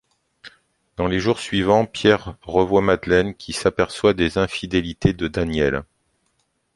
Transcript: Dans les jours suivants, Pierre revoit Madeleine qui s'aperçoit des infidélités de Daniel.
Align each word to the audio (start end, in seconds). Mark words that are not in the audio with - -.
Dans 0.97 1.05
les 1.05 1.19
jours 1.19 1.37
suivants, 1.39 1.85
Pierre 1.85 2.35
revoit 2.41 2.81
Madeleine 2.81 3.35
qui 3.35 3.53
s'aperçoit 3.53 4.15
des 4.15 4.39
infidélités 4.39 5.13
de 5.13 5.27
Daniel. 5.27 5.83